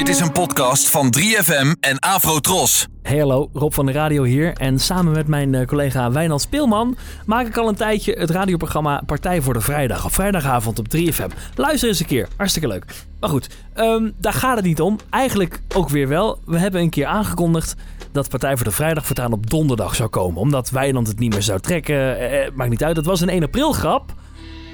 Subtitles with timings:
[0.00, 2.86] Dit is een podcast van 3FM en Afrotros.
[3.02, 4.52] Hey hallo, Rob van de Radio hier.
[4.52, 6.96] En samen met mijn eh, collega Wijnald Speelman
[7.26, 10.04] maak ik al een tijdje het radioprogramma Partij voor de Vrijdag.
[10.04, 11.54] Op vrijdagavond op 3FM.
[11.54, 12.84] Luister eens een keer, hartstikke leuk.
[13.20, 14.98] Maar goed, ehm, daar gaat het niet om.
[15.10, 16.38] Eigenlijk ook weer wel.
[16.44, 17.74] We hebben een keer aangekondigd
[18.12, 20.40] dat Partij voor de Vrijdag voortaan op donderdag zou komen.
[20.40, 22.18] Omdat Wijnand het niet meer zou trekken.
[22.18, 24.14] Eh, eh, maakt niet uit, het was een 1 april grap.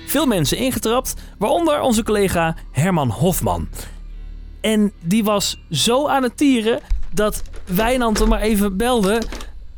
[0.07, 3.69] Veel mensen ingetrapt, waaronder onze collega Herman Hofman.
[4.61, 6.81] En die was zo aan het tieren
[7.13, 9.23] dat Wijnand hem maar even belde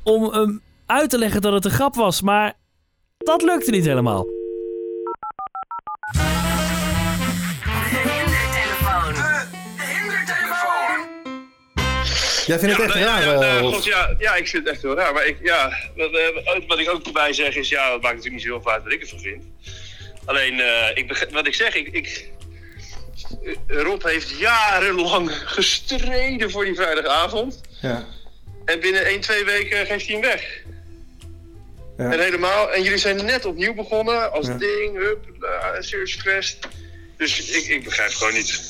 [0.02, 2.22] om hem uit te leggen dat het een grap was.
[2.22, 2.54] Maar
[3.18, 4.26] dat lukte niet helemaal.
[12.46, 13.74] Jij vindt het echt nou, raar, ja, eh, nou, Rolf?
[13.74, 15.12] God, ja, ja, ik vind het echt heel raar.
[15.12, 18.44] Maar ik, ja, wat, eh, wat ik ook erbij zeg is, ja, het maakt natuurlijk
[18.44, 19.44] niet zoveel uit wat ik ervan vind.
[20.24, 22.37] Alleen, eh, ik, wat ik zeg, ik, ik, eh,
[23.66, 27.60] Rob heeft jarenlang gestreden voor die vrijdagavond.
[27.80, 28.04] Ja.
[28.64, 30.42] En binnen 1, 2 weken geeft hij hem weg.
[31.96, 32.12] Ja.
[32.12, 34.54] En helemaal, en jullie zijn net opnieuw begonnen als Ja.
[34.54, 35.48] ding, hup, uh,
[35.80, 36.58] Serious Quest.
[37.16, 38.60] Dus ik, ik begrijp het gewoon niet.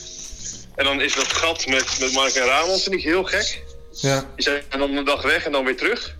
[0.74, 3.62] En dan is dat gat met, met Mark en Ramon, vind ik heel gek.
[3.92, 4.24] Ja.
[4.34, 6.16] Die zijn dan een dag weg en dan weer terug.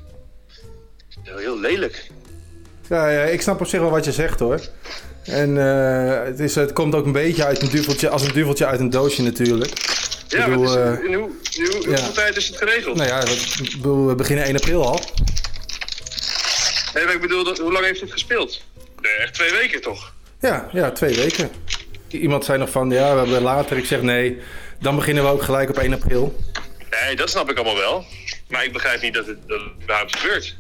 [1.23, 2.07] Heel, heel lelijk.
[2.89, 4.61] Ja, ja, ik snap op zich wel wat je zegt hoor.
[5.29, 8.67] En eh, het, is, het komt ook een beetje uit een duveltje, als een duveltje
[8.67, 9.73] uit een doosje natuurlijk.
[10.29, 11.89] Ja, bedoel, wat is, eh, in hoe, in hoe- ja.
[11.89, 12.97] hoeveel tijd is het geregeld?
[12.97, 13.21] Nou ja,
[13.63, 15.01] ik bedoel, we beginnen 1 april al.
[16.95, 18.63] Nee, maar ik bedoel, dat, hoe lang heeft het gespeeld?
[19.01, 20.13] Nee, echt twee weken toch?
[20.41, 21.51] Ja, ja, twee weken.
[22.09, 23.77] Iemand zei nog van, ja, we hebben later.
[23.77, 24.39] Ik zeg nee,
[24.81, 26.37] dan beginnen we ook gelijk op 1 april.
[26.91, 28.05] Nee, dat snap ik allemaal wel.
[28.49, 30.57] Maar ik begrijp niet dat het, dat het überhaupt gebeurt.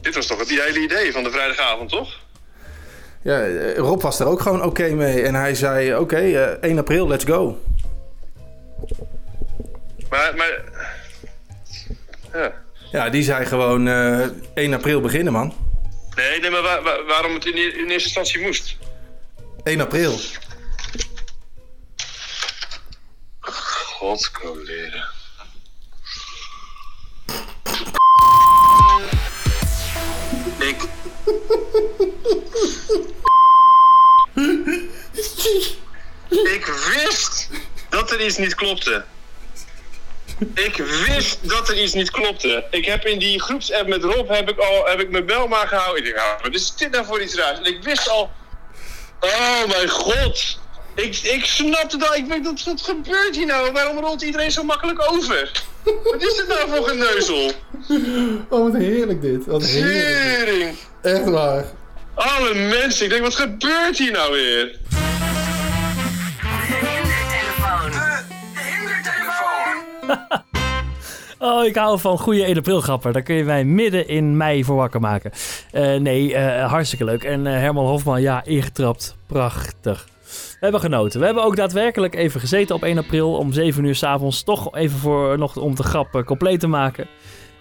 [0.00, 2.18] Dit was toch het hele idee van de vrijdagavond, toch?
[3.22, 5.22] Ja, eh, Rob was er ook gewoon oké mee.
[5.22, 7.60] En hij zei, oké, eh, 1 april, let's go.
[10.10, 10.62] Maar, maar...
[12.32, 12.52] Ja.
[12.92, 15.54] Ja, die zei gewoon eh 1 april beginnen, man.
[16.16, 18.76] Nee, nee, maar wa- wa- waarom het in, in eerste instantie moest?
[19.62, 20.18] 1 april.
[23.98, 25.04] Godkoleren.
[30.58, 30.76] Ik...
[36.28, 37.48] Ik wist
[37.88, 39.04] dat er iets niet klopte.
[40.54, 40.76] Ik
[41.06, 42.64] wist dat er iets niet klopte.
[42.70, 45.68] Ik heb in die groepsapp met Rob heb ik al heb ik mijn bel maar
[45.68, 46.06] gehouden.
[46.06, 47.58] Ik dacht, wat is dit nou voor iets raars?
[47.58, 48.30] En ik wist al,
[49.20, 50.58] Oh mijn god.
[50.94, 52.16] Ik, ik snapte dat.
[52.16, 53.72] Ik weet wat gebeurt hier nou?
[53.72, 55.50] Waarom rolt iedereen zo makkelijk over?
[55.84, 57.52] Wat is dit nou voor geneuzel?
[58.48, 59.46] Oh, wat heerlijk dit.
[59.46, 60.74] Wat heerlijk.
[61.02, 61.64] Echt waar.
[62.14, 63.04] Alle mensen.
[63.04, 64.78] Ik denk, wat gebeurt hier nou weer?
[71.40, 73.12] Oh, ik hou van goede 1 april grappen.
[73.12, 75.30] Daar kun je mij midden in mei voor wakker maken.
[75.72, 77.24] Eh, nee, eh, hartstikke leuk.
[77.24, 79.16] En eh, Herman Hofman, ja, ingetrapt.
[79.26, 80.08] Prachtig.
[80.26, 81.20] We hebben genoten.
[81.20, 84.42] We hebben ook daadwerkelijk even gezeten op 1 april om 7 uur s'avonds.
[84.42, 87.06] Toch even voor, nog om de grap compleet te maken.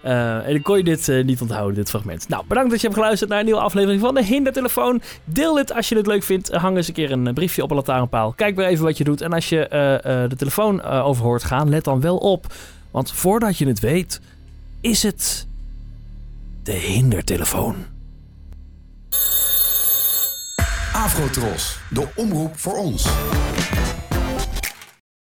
[0.07, 2.29] Eh, en ik kon je dit eh, niet onthouden, dit fragment.
[2.29, 5.01] Nou, bedankt dat je hebt geluisterd naar een nieuwe aflevering van de Hindertelefoon.
[5.23, 6.51] Deel dit als je het leuk vindt.
[6.51, 8.34] Hang eens een keer een eh, briefje op een lantaarnpaal.
[8.34, 9.22] Kijk weer even wat je doet.
[9.22, 12.53] En als je eh, eh, de telefoon eh, over hoort gaan, let dan wel op.
[12.91, 14.22] Want voordat je het weet,
[14.81, 15.47] is het
[16.63, 17.75] de hindertelefoon.
[20.94, 23.09] Afrotros, de omroep voor ons.